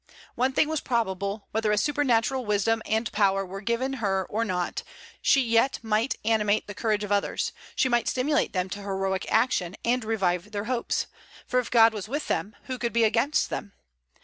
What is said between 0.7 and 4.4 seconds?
probable, whether a supernatural wisdom and power were given her